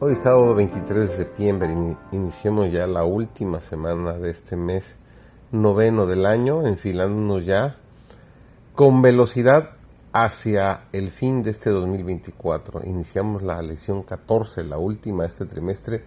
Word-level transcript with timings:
Hoy 0.00 0.14
sábado 0.14 0.54
23 0.54 1.10
de 1.10 1.16
septiembre 1.16 1.74
iniciamos 2.12 2.70
ya 2.70 2.86
la 2.86 3.02
última 3.02 3.60
semana 3.60 4.12
de 4.12 4.30
este 4.30 4.54
mes 4.54 4.94
noveno 5.50 6.06
del 6.06 6.24
año, 6.24 6.64
enfilándonos 6.64 7.44
ya 7.44 7.78
con 8.76 9.02
velocidad 9.02 9.70
hacia 10.12 10.84
el 10.92 11.10
fin 11.10 11.42
de 11.42 11.50
este 11.50 11.70
2024. 11.70 12.82
Iniciamos 12.86 13.42
la 13.42 13.60
lección 13.60 14.04
14, 14.04 14.62
la 14.62 14.78
última 14.78 15.24
de 15.24 15.30
este 15.30 15.46
trimestre, 15.46 16.04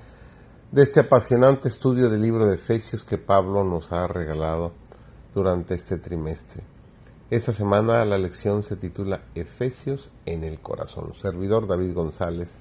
de 0.71 0.83
este 0.83 1.01
apasionante 1.01 1.67
estudio 1.67 2.09
del 2.09 2.21
libro 2.21 2.45
de 2.45 2.55
Efesios 2.55 3.03
que 3.03 3.17
Pablo 3.17 3.65
nos 3.65 3.91
ha 3.91 4.07
regalado 4.07 4.71
durante 5.35 5.75
este 5.75 5.97
trimestre. 5.97 6.63
Esta 7.29 7.51
semana 7.51 8.05
la 8.05 8.17
lección 8.17 8.63
se 8.63 8.77
titula 8.77 9.19
Efesios 9.35 10.09
en 10.25 10.45
el 10.45 10.61
corazón. 10.61 11.13
Servidor 11.15 11.67
David 11.67 11.93
González 11.93 12.55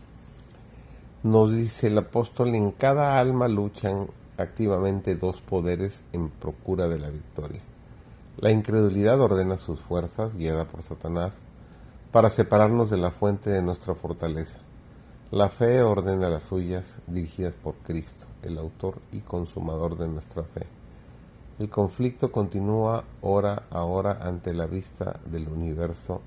nos 1.22 1.54
dice 1.54 1.88
el 1.88 1.98
apóstol, 1.98 2.54
en 2.54 2.70
cada 2.70 3.20
alma 3.20 3.46
luchan 3.46 4.08
activamente 4.38 5.16
dos 5.16 5.42
poderes 5.42 6.02
en 6.12 6.30
procura 6.30 6.88
de 6.88 6.98
la 6.98 7.10
victoria. 7.10 7.60
La 8.38 8.50
incredulidad 8.50 9.20
ordena 9.20 9.58
sus 9.58 9.80
fuerzas, 9.80 10.34
guiada 10.34 10.64
por 10.64 10.82
Satanás, 10.82 11.32
para 12.10 12.30
separarnos 12.30 12.88
de 12.88 12.96
la 12.96 13.10
fuente 13.10 13.50
de 13.50 13.60
nuestra 13.60 13.94
fortaleza. 13.94 14.60
La 15.30 15.50
fe 15.50 15.82
ordena 15.82 16.30
las 16.30 16.44
suyas, 16.44 16.86
dirigidas 17.06 17.54
por 17.54 17.74
Cristo, 17.76 18.26
el 18.42 18.56
autor 18.56 18.94
y 19.12 19.18
consumador 19.20 19.98
de 19.98 20.08
nuestra 20.08 20.42
fe. 20.42 20.66
El 21.58 21.68
conflicto 21.68 22.32
continúa 22.32 23.04
hora 23.20 23.64
a 23.70 23.84
hora 23.84 24.20
ante 24.22 24.54
la 24.54 24.66
vista 24.66 25.20
del 25.26 25.48
universo 25.48 26.22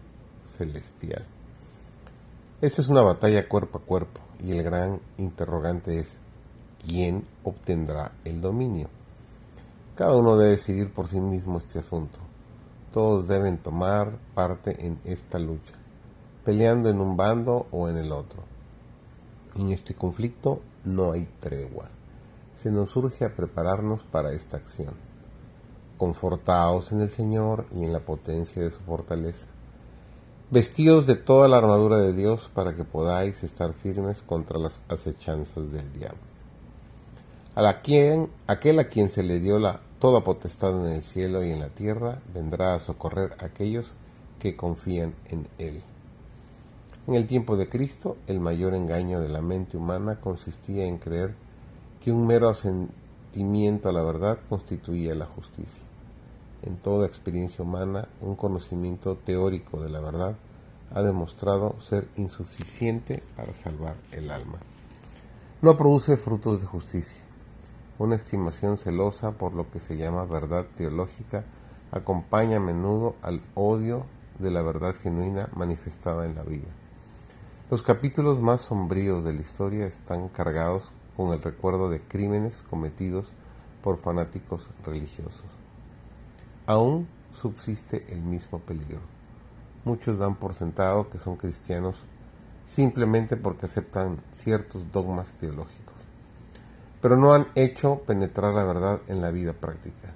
celestial. 0.45 1.25
Esta 2.63 2.81
es 2.81 2.87
una 2.87 3.01
batalla 3.01 3.49
cuerpo 3.49 3.79
a 3.79 3.81
cuerpo 3.81 4.21
y 4.41 4.51
el 4.51 4.63
gran 4.63 5.01
interrogante 5.17 5.99
es 5.99 6.21
¿quién 6.81 7.25
obtendrá 7.43 8.13
el 8.23 8.39
dominio? 8.39 8.87
Cada 9.97 10.15
uno 10.15 10.37
debe 10.37 10.51
decidir 10.51 10.89
por 10.93 11.09
sí 11.09 11.19
mismo 11.19 11.57
este 11.57 11.79
asunto. 11.79 12.19
Todos 12.93 13.27
deben 13.27 13.57
tomar 13.57 14.17
parte 14.33 14.77
en 14.85 14.97
esta 15.03 15.39
lucha, 15.39 15.73
peleando 16.45 16.89
en 16.89 17.01
un 17.01 17.17
bando 17.17 17.67
o 17.69 17.89
en 17.89 17.97
el 17.97 18.13
otro. 18.13 18.43
En 19.57 19.73
este 19.73 19.93
conflicto 19.93 20.61
no 20.85 21.11
hay 21.11 21.27
tregua. 21.41 21.89
Se 22.55 22.71
nos 22.71 22.95
urge 22.95 23.25
a 23.25 23.35
prepararnos 23.35 24.03
para 24.03 24.31
esta 24.31 24.55
acción 24.55 24.93
confortaos 25.97 26.93
en 26.93 27.01
el 27.01 27.09
Señor 27.09 27.65
y 27.75 27.83
en 27.83 27.91
la 27.91 27.99
potencia 27.99 28.63
de 28.63 28.71
su 28.71 28.79
fortaleza. 28.79 29.47
Vestidos 30.53 31.07
de 31.07 31.15
toda 31.15 31.47
la 31.47 31.57
armadura 31.57 31.97
de 31.97 32.13
Dios 32.13 32.51
para 32.53 32.75
que 32.75 32.83
podáis 32.83 33.41
estar 33.41 33.73
firmes 33.73 34.21
contra 34.21 34.59
las 34.59 34.81
acechanzas 34.87 35.71
del 35.71 35.91
diablo. 35.93 36.19
A 37.55 37.63
la 37.63 37.81
quien, 37.81 38.29
aquel 38.45 38.77
a 38.77 38.87
quien 38.87 39.09
se 39.09 39.23
le 39.23 39.39
dio 39.39 39.57
la 39.57 39.79
toda 39.97 40.23
potestad 40.23 40.85
en 40.85 40.93
el 40.93 41.01
cielo 41.01 41.43
y 41.43 41.49
en 41.49 41.59
la 41.59 41.69
tierra, 41.69 42.21
vendrá 42.35 42.75
a 42.75 42.79
socorrer 42.79 43.35
a 43.39 43.45
aquellos 43.45 43.87
que 44.37 44.55
confían 44.55 45.15
en 45.31 45.47
él. 45.57 45.81
En 47.07 47.15
el 47.15 47.25
tiempo 47.25 47.57
de 47.57 47.67
Cristo, 47.67 48.17
el 48.27 48.39
mayor 48.39 48.75
engaño 48.75 49.21
de 49.21 49.29
la 49.29 49.41
mente 49.41 49.75
humana 49.75 50.19
consistía 50.21 50.85
en 50.85 50.99
creer 50.99 51.33
que 52.03 52.11
un 52.11 52.27
mero 52.27 52.49
asentimiento 52.49 53.89
a 53.89 53.91
la 53.91 54.03
verdad 54.03 54.37
constituía 54.47 55.15
la 55.15 55.25
justicia 55.25 55.92
en 56.65 56.77
toda 56.77 57.07
experiencia 57.07 57.63
humana, 57.63 58.07
un 58.21 58.35
conocimiento 58.35 59.17
teórico 59.17 59.81
de 59.81 59.89
la 59.89 59.99
verdad 59.99 60.35
ha 60.93 61.01
demostrado 61.01 61.79
ser 61.81 62.07
insuficiente 62.15 63.21
para 63.35 63.53
salvar 63.53 63.95
el 64.11 64.31
alma. 64.31 64.59
No 65.61 65.75
produce 65.75 66.17
frutos 66.17 66.61
de 66.61 66.67
justicia. 66.67 67.23
Una 67.99 68.15
estimación 68.15 68.77
celosa 68.77 69.31
por 69.31 69.53
lo 69.53 69.69
que 69.71 69.79
se 69.79 69.97
llama 69.97 70.25
verdad 70.25 70.65
teológica 70.75 71.43
acompaña 71.91 72.57
a 72.57 72.61
menudo 72.61 73.15
al 73.21 73.41
odio 73.55 74.05
de 74.39 74.51
la 74.51 74.61
verdad 74.61 74.95
genuina 74.95 75.49
manifestada 75.55 76.25
en 76.25 76.35
la 76.35 76.43
vida. 76.43 76.69
Los 77.69 77.83
capítulos 77.83 78.39
más 78.39 78.61
sombríos 78.61 79.23
de 79.23 79.33
la 79.33 79.41
historia 79.41 79.85
están 79.85 80.29
cargados 80.29 80.83
con 81.15 81.33
el 81.33 81.41
recuerdo 81.41 81.89
de 81.89 82.01
crímenes 82.01 82.63
cometidos 82.69 83.31
por 83.81 83.99
fanáticos 83.99 84.69
religiosos 84.85 85.62
aún 86.65 87.07
subsiste 87.41 88.05
el 88.09 88.21
mismo 88.21 88.59
peligro. 88.59 89.01
Muchos 89.85 90.17
dan 90.17 90.35
por 90.35 90.53
sentado 90.53 91.09
que 91.09 91.19
son 91.19 91.35
cristianos 91.35 91.95
simplemente 92.65 93.35
porque 93.35 93.65
aceptan 93.65 94.21
ciertos 94.31 94.91
dogmas 94.91 95.31
teológicos, 95.33 95.95
pero 97.01 97.17
no 97.17 97.33
han 97.33 97.47
hecho 97.55 98.01
penetrar 98.07 98.53
la 98.53 98.63
verdad 98.63 99.01
en 99.07 99.21
la 99.21 99.31
vida 99.31 99.53
práctica. 99.53 100.13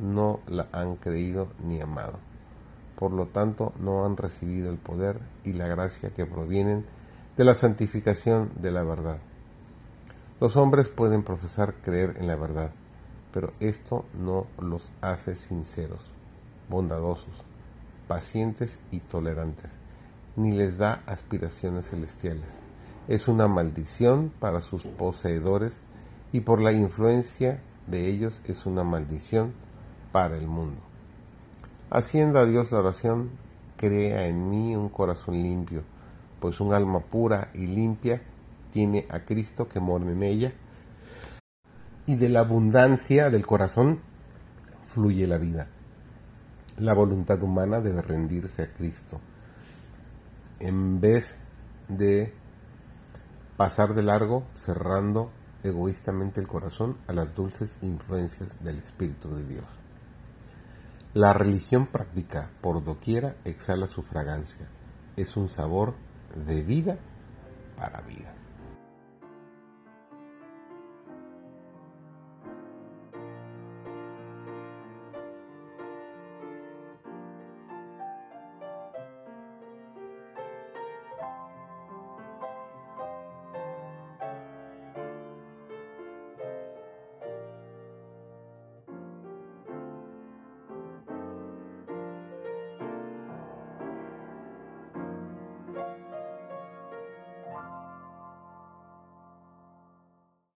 No 0.00 0.40
la 0.48 0.66
han 0.72 0.96
creído 0.96 1.48
ni 1.62 1.80
amado. 1.80 2.18
Por 2.96 3.12
lo 3.12 3.26
tanto, 3.26 3.72
no 3.80 4.04
han 4.04 4.16
recibido 4.16 4.70
el 4.70 4.78
poder 4.78 5.20
y 5.44 5.52
la 5.52 5.68
gracia 5.68 6.10
que 6.10 6.26
provienen 6.26 6.84
de 7.36 7.44
la 7.44 7.54
santificación 7.54 8.50
de 8.60 8.70
la 8.72 8.82
verdad. 8.82 9.18
Los 10.40 10.56
hombres 10.56 10.88
pueden 10.88 11.22
profesar 11.22 11.74
creer 11.82 12.16
en 12.18 12.26
la 12.26 12.36
verdad, 12.36 12.72
pero 13.32 13.52
esto 13.60 14.04
no 14.18 14.46
los 14.60 14.90
hace 15.00 15.34
sinceros, 15.34 16.00
bondadosos, 16.68 17.34
pacientes 18.08 18.78
y 18.90 19.00
tolerantes, 19.00 19.70
ni 20.36 20.52
les 20.52 20.78
da 20.78 21.02
aspiraciones 21.06 21.88
celestiales. 21.90 22.48
Es 23.08 23.28
una 23.28 23.48
maldición 23.48 24.32
para 24.40 24.60
sus 24.60 24.84
poseedores 24.86 25.72
y 26.32 26.40
por 26.40 26.60
la 26.60 26.72
influencia 26.72 27.60
de 27.86 28.08
ellos 28.08 28.40
es 28.44 28.66
una 28.66 28.84
maldición 28.84 29.52
para 30.12 30.36
el 30.36 30.46
mundo. 30.46 30.80
Haciendo 31.90 32.38
a 32.38 32.46
Dios 32.46 32.72
la 32.72 32.78
oración, 32.78 33.30
crea 33.76 34.26
en 34.26 34.50
mí 34.50 34.76
un 34.76 34.88
corazón 34.88 35.42
limpio, 35.42 35.82
pues 36.38 36.60
un 36.60 36.72
alma 36.72 37.00
pura 37.00 37.50
y 37.54 37.66
limpia 37.66 38.22
tiene 38.72 39.06
a 39.08 39.20
Cristo 39.20 39.68
que 39.68 39.80
mora 39.80 40.04
en 40.04 40.22
ella 40.22 40.52
y 42.06 42.16
de 42.16 42.28
la 42.28 42.40
abundancia 42.40 43.30
del 43.30 43.46
corazón 43.46 44.00
fluye 44.86 45.26
la 45.26 45.38
vida. 45.38 45.68
La 46.78 46.94
voluntad 46.94 47.42
humana 47.42 47.80
debe 47.80 48.02
rendirse 48.02 48.62
a 48.62 48.72
Cristo 48.72 49.20
en 50.60 51.00
vez 51.00 51.36
de 51.88 52.32
pasar 53.56 53.94
de 53.94 54.02
largo 54.02 54.44
cerrando 54.54 55.30
egoístamente 55.64 56.40
el 56.40 56.46
corazón 56.46 56.96
a 57.08 57.12
las 57.12 57.34
dulces 57.34 57.76
influencias 57.82 58.62
del 58.62 58.78
Espíritu 58.78 59.34
de 59.34 59.46
Dios. 59.46 59.64
La 61.12 61.32
religión 61.32 61.86
práctica 61.86 62.50
por 62.60 62.84
doquiera 62.84 63.34
exhala 63.44 63.88
su 63.88 64.02
fragancia. 64.02 64.68
Es 65.16 65.36
un 65.36 65.48
sabor 65.48 65.94
de 66.46 66.62
vida 66.62 66.98
para 67.76 68.00
vida. 68.02 68.32